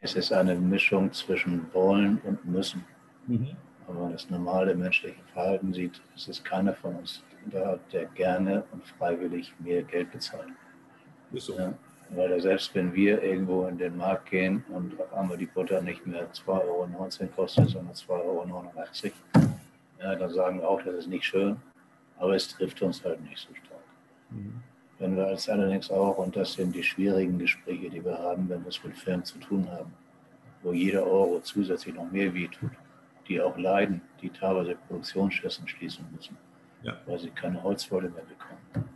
[0.01, 2.85] Es ist eine Mischung zwischen wollen und müssen.
[3.29, 3.51] Mhm.
[3.87, 8.65] Wenn man das normale menschliche Verhalten sieht, ist es keiner von uns da, der gerne
[8.73, 10.49] und freiwillig mehr Geld bezahlt.
[11.33, 11.59] Ist so.
[11.59, 11.75] Ja.
[12.11, 16.07] Weil selbst wenn wir irgendwo in den Markt gehen und auf einmal die Butter nicht
[16.07, 19.47] mehr 2,19 Euro kostet, sondern 2,89 Euro,
[20.01, 21.57] ja, dann sagen wir auch, das ist nicht schön,
[22.19, 23.81] aber es trifft uns halt nicht so stark.
[24.31, 24.63] Mhm.
[24.99, 28.63] Wenn wir als allerdings auch, und das sind die schwierigen Gespräche, die wir haben, wenn
[28.63, 29.93] wir es mit Firmen zu tun haben,
[30.63, 32.71] wo jeder Euro zusätzlich noch mehr wehtut,
[33.29, 36.37] die auch leiden, die teilweise Produktionsschätzen schließen müssen,
[36.83, 36.97] ja.
[37.07, 38.91] weil sie keine Holzwolle mehr bekommen,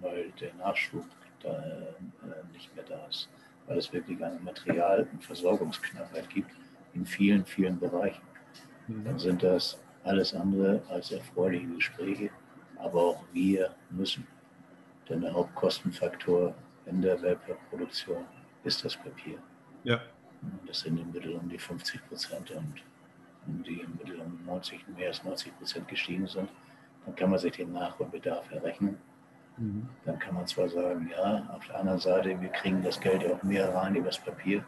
[0.00, 1.04] weil der Nachschub
[1.42, 3.28] da äh, nicht mehr da ist,
[3.66, 6.50] weil es wirklich eine Material- und Versorgungsknappheit gibt
[6.94, 8.22] in vielen, vielen Bereichen.
[8.88, 9.04] Mhm.
[9.04, 12.30] Dann sind das alles andere als erfreuliche Gespräche,
[12.76, 14.26] aber auch wir müssen.
[15.08, 16.54] Denn der Hauptkostenfaktor
[16.86, 18.24] in der Weltproduktion
[18.64, 19.38] ist das Papier.
[19.84, 20.00] Ja.
[20.66, 22.82] Das sind im Mittel um die 50 Prozent und
[23.46, 26.48] die im Mittel um 90, mehr als 90 Prozent gestiegen sind.
[27.04, 28.98] Dann kann man sich den Nach- und Bedarf errechnen.
[29.56, 29.88] Mhm.
[30.04, 33.30] Dann kann man zwar sagen, ja, auf der anderen Seite, wir kriegen das Geld ja
[33.30, 34.64] auch mehr rein über das Papier,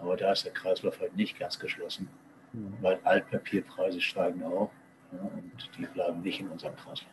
[0.00, 2.08] aber da ist der Kreislauf halt nicht ganz geschlossen,
[2.52, 2.74] mhm.
[2.80, 4.70] weil Altpapierpreise steigen auch
[5.12, 7.12] ja, und die bleiben nicht in unserem Kreislauf.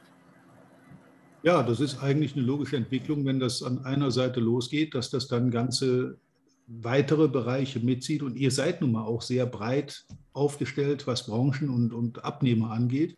[1.43, 5.27] Ja, das ist eigentlich eine logische Entwicklung, wenn das an einer Seite losgeht, dass das
[5.27, 6.17] dann ganze
[6.67, 8.23] weitere Bereiche mitzieht.
[8.23, 13.17] Und ihr seid nun mal auch sehr breit aufgestellt, was Branchen und, und Abnehmer angeht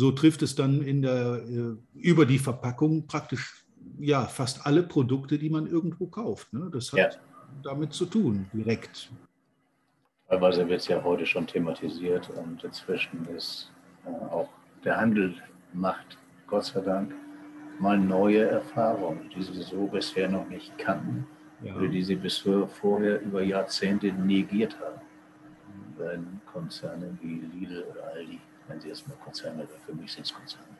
[0.00, 3.66] so trifft es dann in der, äh, über die Verpackung praktisch
[3.98, 6.54] ja, fast alle Produkte, die man irgendwo kauft.
[6.54, 6.70] Ne?
[6.72, 7.10] Das hat ja.
[7.62, 9.12] damit zu tun, direkt.
[10.26, 13.70] Teilweise wird es ja heute schon thematisiert und inzwischen ist
[14.06, 14.48] äh, auch
[14.84, 15.34] der Handel
[15.74, 17.12] macht, Gott sei Dank,
[17.78, 21.26] mal neue Erfahrungen, die sie so bisher noch nicht kannten
[21.62, 21.74] ja.
[21.74, 25.00] oder die sie bisher vorher über Jahrzehnte negiert haben.
[25.98, 26.18] Bei
[26.50, 30.32] Konzernen wie Lidl oder Aldi wenn sie jetzt mal Konzerne oder für mich sind es
[30.32, 30.76] Konzerne,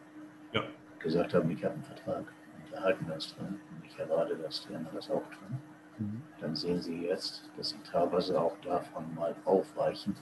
[0.53, 0.63] ja.
[0.99, 4.67] gesagt haben, ich habe einen Vertrag und wir halten das dran und ich erwarte, dass
[4.67, 5.59] die anderen das auch tun,
[5.99, 6.23] mhm.
[6.41, 10.15] dann sehen sie jetzt, dass sie teilweise auch davon mal aufweichen.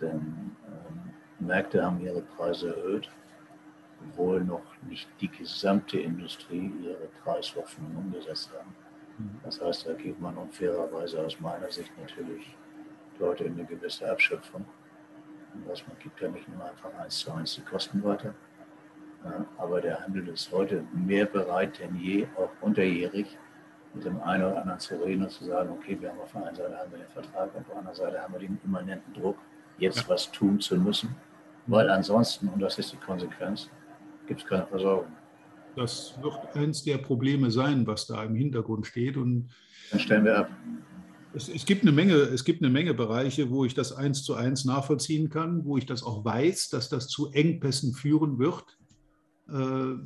[0.00, 3.08] Denn ähm, Märkte haben ihre Preise erhöht,
[4.02, 8.74] obwohl noch nicht die gesamte Industrie ihre Preishoffnung umgesetzt haben.
[9.18, 9.40] Mhm.
[9.44, 12.56] Das heißt, da geht man unfairerweise aus meiner Sicht natürlich
[13.18, 14.64] Leute in eine gewisse Abschöpfung.
[15.66, 18.34] Was man gibt ja nicht nur einfach eins zu eins die Kosten weiter.
[19.56, 23.36] Aber der Handel ist heute mehr bereit denn je, auch unterjährig,
[23.94, 26.46] mit dem einen oder anderen zu reden und zu sagen, okay, wir haben auf der
[26.46, 29.14] einen Seite haben wir den Vertrag und auf der anderen Seite haben wir den immanenten
[29.14, 29.38] Druck,
[29.78, 31.16] jetzt was tun zu müssen.
[31.66, 33.70] Weil ansonsten, und das ist die Konsequenz,
[34.26, 35.12] gibt es keine Versorgung.
[35.76, 39.18] Das wird eins der Probleme sein, was da im Hintergrund steht.
[39.18, 39.50] Und
[39.90, 40.50] dann stellen wir ab.
[41.34, 44.32] Es, es, gibt eine Menge, es gibt eine Menge Bereiche, wo ich das eins zu
[44.34, 48.78] eins nachvollziehen kann, wo ich das auch weiß, dass das zu Engpässen führen wird.
[49.50, 49.96] Äh,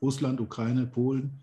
[0.00, 1.40] Russland, Ukraine, Polen.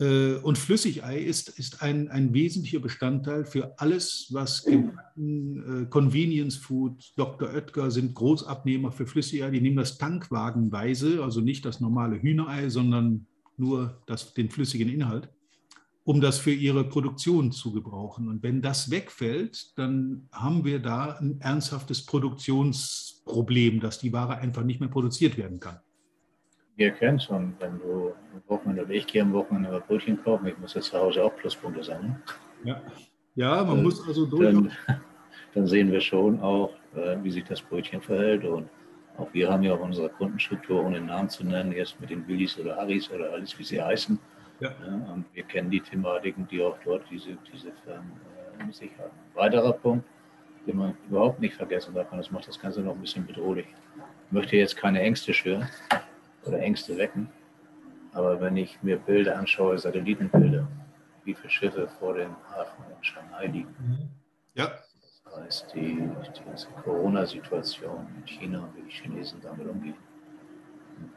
[0.00, 6.56] Äh, und Flüssigei ist, ist ein, ein wesentlicher Bestandteil für alles, was gebacken, äh, Convenience
[6.56, 7.50] Food, Dr.
[7.50, 9.50] Oetker sind Großabnehmer für Flüssigei.
[9.50, 13.26] Die nehmen das tankwagenweise, also nicht das normale Hühnerei, sondern
[13.58, 15.28] nur das, den flüssigen Inhalt,
[16.04, 18.28] um das für ihre Produktion zu gebrauchen.
[18.28, 24.64] Und wenn das wegfällt, dann haben wir da ein ernsthaftes Produktionsproblem, dass die Ware einfach
[24.64, 25.78] nicht mehr produziert werden kann.
[26.80, 30.46] Ihr kennt schon, wenn du am Wochenende oder ich gehe am Wochenende mal Brötchen kaufen,
[30.46, 32.16] ich muss jetzt zu Hause auch Pluspunkte sammeln.
[32.64, 32.80] Ja.
[33.34, 34.54] Ja, man äh, muss also durch.
[34.54, 34.72] Dann,
[35.54, 38.46] dann, sehen wir schon auch, äh, wie sich das Brötchen verhält.
[38.46, 38.70] Und
[39.18, 42.26] auch wir haben ja auch unsere Kundenstruktur, ohne den Namen zu nennen, jetzt mit den
[42.26, 44.18] Willis oder Harrys oder alles, wie sie heißen.
[44.60, 44.70] Ja.
[44.70, 48.12] ja und wir kennen die Thematiken, die auch dort diese, diese Firmen
[48.58, 49.12] äh, mit sich haben.
[49.34, 50.06] Weiterer Punkt,
[50.66, 53.66] den man überhaupt nicht vergessen darf, und das macht das Ganze noch ein bisschen bedrohlich.
[54.28, 55.68] Ich möchte jetzt keine Ängste schüren
[56.44, 57.28] oder Ängste wecken,
[58.12, 60.66] aber wenn ich mir Bilder anschaue, Satellitenbilder,
[61.24, 63.74] wie viele Schiffe vor dem Hafen in Shanghai liegen.
[63.78, 64.08] Mhm.
[64.54, 64.72] Ja.
[65.24, 65.96] Das heißt, die,
[66.36, 69.94] die ganze Corona-Situation in China und wie die Chinesen damit umgehen.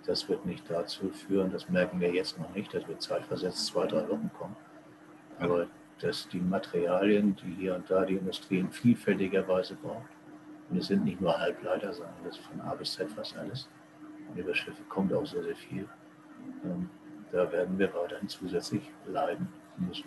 [0.06, 3.86] Das wird nicht dazu führen, das merken wir jetzt noch nicht, das wird zeitversetzt zwei,
[3.88, 4.56] drei Wochen kommen.
[5.40, 5.68] Aber
[6.00, 10.10] dass die Materialien, die hier und da die Industrie in vielfältiger Weise braucht,
[10.70, 13.68] und es sind nicht nur Halbleiter, sondern das ist von A bis Z fast alles.
[14.36, 15.88] Über Schiffe kommt auch sehr, sehr viel.
[16.64, 16.90] Ähm,
[17.32, 20.06] da werden wir weiterhin zusätzlich leiden müssen.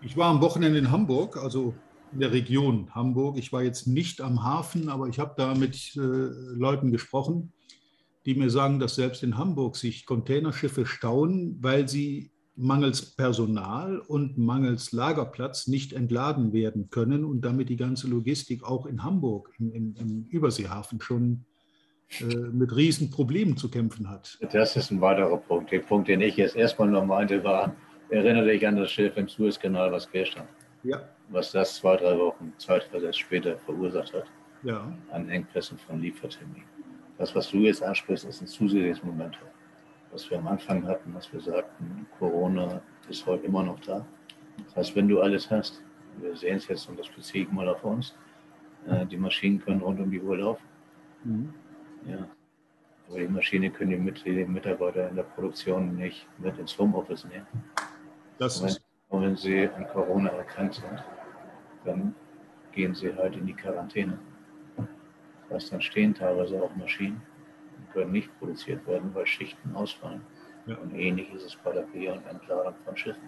[0.00, 1.74] Ich war am Wochenende in Hamburg, also
[2.12, 3.38] in der Region Hamburg.
[3.38, 7.52] Ich war jetzt nicht am Hafen, aber ich habe da mit äh, Leuten gesprochen,
[8.26, 14.36] die mir sagen, dass selbst in Hamburg sich Containerschiffe stauen, weil sie mangels Personal und
[14.36, 19.72] mangels Lagerplatz nicht entladen werden können und damit die ganze Logistik auch in Hamburg im,
[19.72, 21.46] im, im Überseehafen schon
[22.20, 24.38] mit Riesenproblemen zu kämpfen hat.
[24.52, 25.72] Das ist ein weiterer Punkt.
[25.72, 27.74] Der Punkt, den ich jetzt erstmal noch meinte, war,
[28.10, 30.48] erinnere dich an das Schiff im Suezkanal, was quer stand.
[30.82, 31.02] Ja.
[31.28, 34.24] Was das zwei, drei Wochen zeitversetzt später verursacht hat.
[34.62, 34.92] Ja.
[35.10, 36.64] An Engpässen von Lieferterminen.
[37.18, 39.38] Das, was du jetzt ansprichst, ist ein zusätzliches Moment
[40.12, 44.06] was wir am Anfang hatten, was wir sagten, Corona ist heute immer noch da.
[44.66, 45.82] Das heißt, wenn du alles hast,
[46.20, 48.14] wir sehen es jetzt und das beziehe ich mal auf uns,
[48.86, 50.64] äh, die Maschinen können rund um die Uhr laufen.
[51.24, 51.54] Mhm.
[52.06, 52.28] Ja.
[53.08, 57.46] Aber die Maschine können die Mitarbeiter in der Produktion nicht mit ins Homeoffice nehmen.
[58.38, 58.76] Das und, wenn,
[59.08, 61.04] und wenn sie an Corona erkrankt sind,
[61.84, 62.14] dann
[62.72, 64.18] gehen sie halt in die Quarantäne.
[65.48, 67.20] Das heißt, dann stehen teilweise auch Maschinen
[67.92, 70.22] können nicht produziert werden, weil Schichten ausfallen.
[70.66, 70.76] Ja.
[70.76, 73.22] Und ähnlich ist es bei der Be- und Entladung von Schiffen.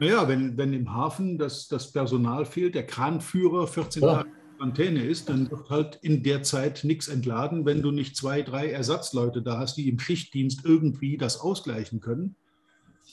[0.00, 4.14] Naja, wenn, wenn im Hafen das, das Personal fehlt, der Kranführer 14 ja.
[4.14, 4.30] Tage
[4.64, 8.70] Quarantäne ist, dann wird halt in der Zeit nichts entladen, wenn du nicht zwei, drei
[8.70, 12.34] Ersatzleute da hast, die im Schichtdienst irgendwie das ausgleichen können.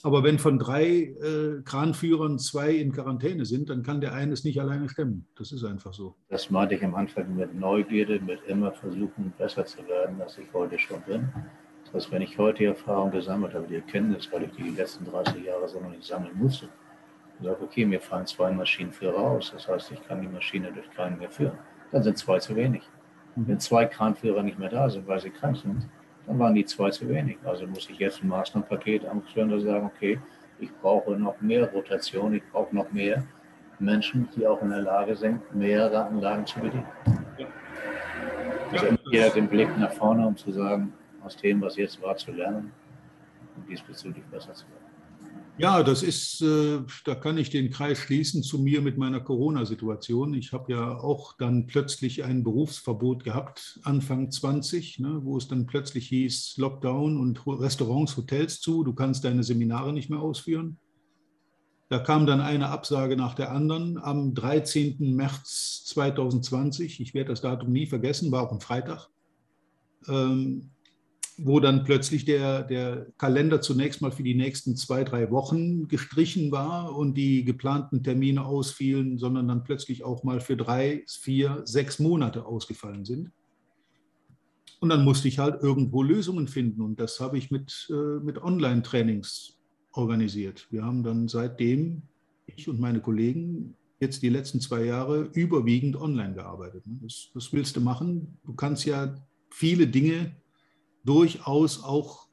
[0.02, 4.44] Aber wenn von drei äh, Kranführern zwei in Quarantäne sind, dann kann der eine es
[4.44, 5.26] nicht alleine stemmen.
[5.36, 6.16] Das ist einfach so.
[6.30, 10.46] Das meinte ich am Anfang mit Neugierde, mit immer versuchen, besser zu werden, als ich
[10.54, 11.28] heute schon bin.
[11.84, 15.44] Das heißt, wenn ich heute Erfahrung gesammelt habe, die Erkenntnis, weil ich die letzten 30
[15.44, 16.70] Jahre so noch nicht sammeln musste,
[17.38, 19.52] und sage, okay, mir fallen zwei Maschinenführer aus.
[19.52, 21.58] Das heißt, ich kann die Maschine durch keinen mehr führen.
[21.90, 22.82] Dann sind zwei zu wenig.
[23.36, 23.48] Mhm.
[23.48, 25.88] Wenn zwei Kranführer nicht mehr da sind, weil sie krank sind,
[26.26, 27.38] dann waren die zwei zu wenig.
[27.44, 30.20] Also muss ich jetzt ein Maßnahmenpaket anführen und sagen, okay,
[30.60, 33.24] ich brauche noch mehr Rotation, ich brauche noch mehr
[33.78, 36.86] Menschen, die auch in der Lage sind, mehrere Anlagen zu bedienen.
[37.36, 37.46] Ja.
[38.70, 40.92] Also jeder den Blick nach vorne, um zu sagen,
[41.24, 42.72] aus dem, was jetzt war, zu lernen
[43.56, 44.81] und diesbezüglich besser zu werden.
[45.58, 50.32] Ja, das ist, äh, da kann ich den Kreis schließen zu mir mit meiner Corona-Situation.
[50.32, 55.66] Ich habe ja auch dann plötzlich ein Berufsverbot gehabt, Anfang 20, ne, wo es dann
[55.66, 60.78] plötzlich hieß Lockdown und Restaurants, Hotels zu, du kannst deine Seminare nicht mehr ausführen.
[61.90, 65.14] Da kam dann eine Absage nach der anderen am 13.
[65.14, 67.00] März 2020.
[67.00, 69.10] Ich werde das Datum nie vergessen, war auch ein Freitag.
[70.08, 70.70] Ähm,
[71.38, 76.50] wo dann plötzlich der, der Kalender zunächst mal für die nächsten zwei, drei Wochen gestrichen
[76.50, 81.98] war und die geplanten Termine ausfielen, sondern dann plötzlich auch mal für drei, vier, sechs
[81.98, 83.30] Monate ausgefallen sind.
[84.80, 88.42] Und dann musste ich halt irgendwo Lösungen finden und das habe ich mit, äh, mit
[88.42, 89.56] Online-Trainings
[89.92, 90.66] organisiert.
[90.70, 92.02] Wir haben dann seitdem,
[92.46, 96.82] ich und meine Kollegen, jetzt die letzten zwei Jahre überwiegend online gearbeitet.
[97.00, 98.38] Was, was willst du machen?
[98.44, 99.14] Du kannst ja
[99.50, 100.34] viele Dinge
[101.04, 102.28] durchaus auch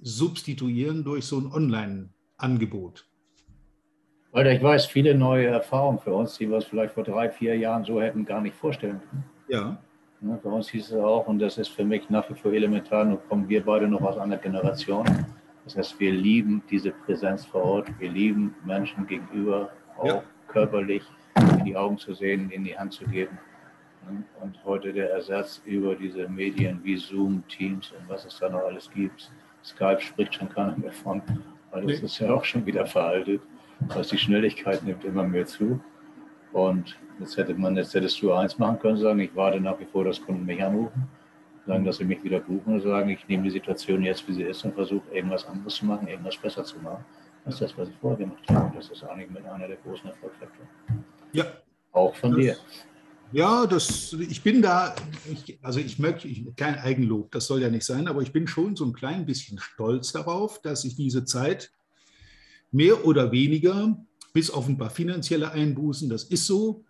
[0.00, 3.06] substituieren durch so ein Online-Angebot.
[4.32, 7.56] Weil ich weiß, viele neue Erfahrungen für uns, die wir uns vielleicht vor drei, vier
[7.56, 9.24] Jahren so hätten gar nicht vorstellen können.
[9.48, 9.78] Ja.
[10.40, 13.18] für uns hieß es auch, und das ist für mich nach wie vor elementar, nur
[13.28, 15.04] kommen wir beide noch aus einer Generation.
[15.64, 20.22] Das heißt, wir lieben diese Präsenz vor Ort, wir lieben Menschen gegenüber, auch ja.
[20.48, 21.02] körperlich
[21.58, 23.38] in die Augen zu sehen, in die Hand zu geben.
[24.40, 28.64] Und heute der Ersatz über diese Medien wie Zoom, Teams und was es da noch
[28.64, 29.30] alles gibt.
[29.64, 31.22] Skype spricht schon keiner mehr von,
[31.70, 33.40] weil das ist ja auch schon wieder veraltet.
[33.88, 35.80] Das die Schnelligkeit nimmt immer mehr zu.
[36.52, 39.86] Und jetzt hätte man, jetzt hättest du eins machen können, sagen, ich warte nach wie
[39.86, 41.08] vor, dass Kunden mich anrufen,
[41.66, 44.42] sagen, dass sie mich wieder buchen und sagen, ich nehme die Situation jetzt, wie sie
[44.42, 47.04] ist und versuche irgendwas anderes zu machen, irgendwas besser zu machen.
[47.44, 48.76] Das ist das, was ich vorher gemacht habe.
[48.76, 50.68] Das ist eigentlich mit einer der großen Erfolgsfaktoren.
[51.32, 51.44] Ja.
[51.92, 52.56] Auch von das, dir.
[53.32, 54.94] Ja, das, ich bin da,
[55.30, 58.46] ich, also ich möchte, ich, kein Eigenlob, das soll ja nicht sein, aber ich bin
[58.46, 61.72] schon so ein klein bisschen stolz darauf, dass ich diese Zeit
[62.72, 63.96] mehr oder weniger,
[64.34, 66.84] bis auf ein paar finanzielle Einbußen, das ist so,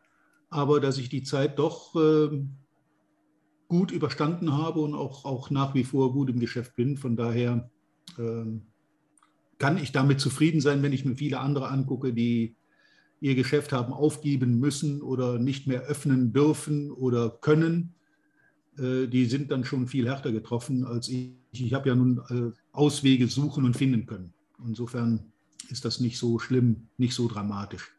[0.51, 2.45] aber dass ich die Zeit doch äh,
[3.69, 6.97] gut überstanden habe und auch, auch nach wie vor gut im Geschäft bin.
[6.97, 7.71] Von daher
[8.19, 8.45] äh,
[9.59, 12.57] kann ich damit zufrieden sein, wenn ich mir viele andere angucke, die
[13.23, 17.95] ihr Geschäft haben aufgeben müssen oder nicht mehr öffnen dürfen oder können.
[18.77, 21.31] Äh, die sind dann schon viel härter getroffen als ich.
[21.53, 24.35] Ich habe ja nun äh, Auswege suchen und finden können.
[24.67, 25.33] Insofern
[25.71, 27.93] ist das nicht so schlimm, nicht so dramatisch.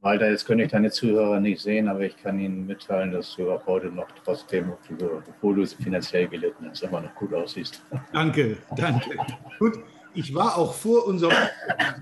[0.00, 3.50] Walter, jetzt können ich deine Zuhörer nicht sehen, aber ich kann Ihnen mitteilen, dass du
[3.50, 7.80] auch heute noch trotzdem, obwohl du finanziell gelitten hast, immer noch gut aussiehst.
[8.12, 9.16] Danke, danke.
[9.58, 9.78] Gut,
[10.12, 11.36] ich war auch vor unserem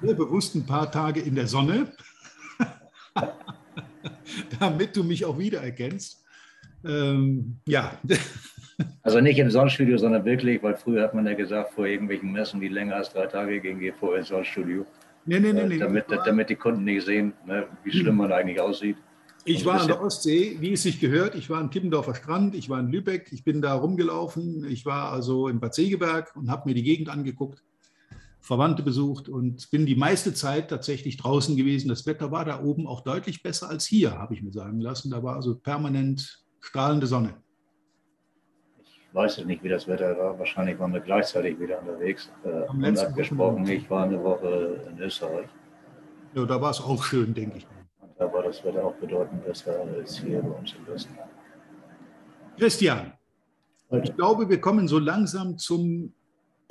[0.02, 1.92] sehr bewussten paar Tage in der Sonne,
[4.60, 6.24] damit du mich auch wiedererkennst.
[6.84, 7.92] Ähm, ja.
[9.02, 12.60] Also nicht im Sonnenstudio, sondern wirklich, weil früher hat man ja gesagt, vor irgendwelchen Messen,
[12.60, 14.86] die länger als drei Tage gingen, geh vorher ins Sonnenstudio.
[15.24, 15.78] Nee, nee, nee, nee.
[15.78, 18.96] Damit, damit die Kunden nicht sehen, ne, wie schlimm man eigentlich aussieht.
[19.44, 21.34] Ich also war an der Ostsee, wie es sich gehört.
[21.34, 24.64] Ich war am Tippendorfer Strand, ich war in Lübeck, ich bin da rumgelaufen.
[24.64, 27.62] Ich war also in Bad Segeberg und habe mir die Gegend angeguckt,
[28.42, 31.88] Verwandte besucht und bin die meiste Zeit tatsächlich draußen gewesen.
[31.88, 35.10] Das Wetter war da oben auch deutlich besser als hier, habe ich mir sagen lassen.
[35.10, 37.42] Da war also permanent strahlende Sonne
[39.12, 40.38] weiß ich nicht, wie das Wetter war.
[40.38, 42.30] Wahrscheinlich waren wir gleichzeitig wieder unterwegs.
[42.44, 45.48] Äh, abgesprochen, ich war eine Woche in Österreich.
[46.34, 47.66] Ja, da war es auch schön, denke ich.
[48.00, 51.14] Und da war das Wetter auch bedeutend besser als hier bei uns im Westen.
[52.58, 53.12] Christian,
[54.02, 56.14] ich glaube, wir kommen so langsam zum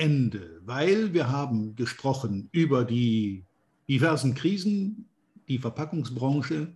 [0.02, 3.46] Ende, weil wir haben gesprochen über die
[3.88, 5.08] diversen Krisen,
[5.48, 6.76] die Verpackungsbranche,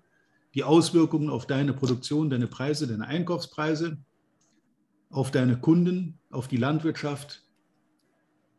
[0.53, 3.97] die Auswirkungen auf deine Produktion, deine Preise, deine Einkaufspreise
[5.09, 7.41] auf deine Kunden, auf die Landwirtschaft.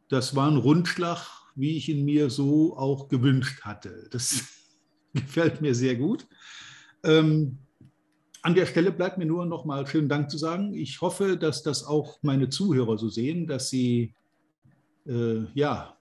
[0.09, 4.09] Das war ein Rundschlag, wie ich ihn mir so auch gewünscht hatte.
[4.11, 4.47] Das
[5.15, 6.27] gefällt mir sehr gut.
[7.05, 7.59] Ähm,
[8.43, 10.75] an der Stelle bleibt mir nur noch mal schönen Dank zu sagen.
[10.75, 14.13] Ich hoffe, dass das auch meine Zuhörer so sehen, dass sie
[15.09, 15.97] äh, ja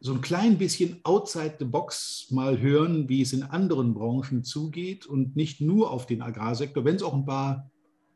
[0.00, 5.06] so ein klein bisschen outside the box mal hören, wie es in anderen Branchen zugeht
[5.06, 7.70] und nicht nur auf den Agrarsektor, wenn es auch ein paar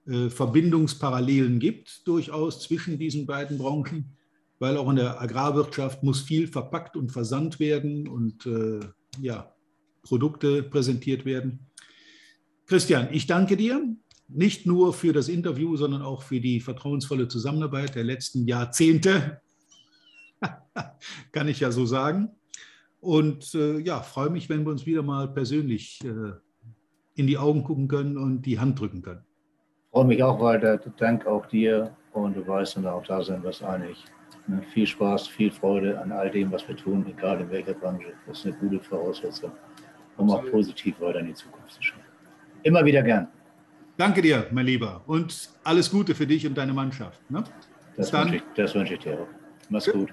[0.07, 4.17] äh, Verbindungsparallelen gibt, durchaus zwischen diesen beiden Branchen,
[4.61, 8.81] weil auch in der Agrarwirtschaft muss viel verpackt und versandt werden und äh,
[9.21, 9.53] ja,
[10.03, 11.67] Produkte präsentiert werden.
[12.67, 13.97] Christian, ich danke dir
[14.29, 19.41] nicht nur für das Interview, sondern auch für die vertrauensvolle Zusammenarbeit der letzten Jahrzehnte,
[21.33, 22.31] kann ich ja so sagen.
[23.01, 26.33] Und äh, ja, freue mich, wenn wir uns wieder mal persönlich äh,
[27.15, 29.25] in die Augen gucken können und die Hand drücken können
[29.93, 30.79] freue mich auch weiter.
[30.97, 34.05] Dank auch dir und du weißt, und auch da sind wir uns einig.
[34.49, 38.13] Ne, viel Spaß, viel Freude an all dem, was wir tun, egal in welcher Branche.
[38.27, 39.53] Das ist eine gute Voraussetzung,
[40.17, 42.01] um auch positiv weiter in die Zukunft zu schauen.
[42.65, 43.29] Immer wieder gern.
[43.97, 47.21] Danke dir, mein Lieber, und alles Gute für dich und deine Mannschaft.
[47.31, 47.45] Ne?
[47.97, 49.29] Das, wünsche ich, das wünsche ich dir auch.
[49.69, 50.13] Mach's gut.